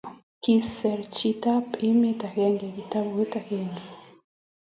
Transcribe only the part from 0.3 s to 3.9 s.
Kiser chitab emet agenge kitabut agenge.